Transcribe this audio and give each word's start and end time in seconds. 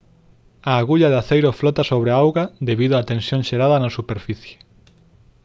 a 0.71 0.71
agulla 0.81 1.09
de 1.11 1.17
aceiro 1.23 1.57
flota 1.59 1.83
sobre 1.91 2.09
a 2.11 2.19
auga 2.23 2.45
debido 2.69 2.93
a 2.95 3.07
tensión 3.11 3.41
xerada 3.49 3.75
na 3.81 3.95
superficie 3.97 4.57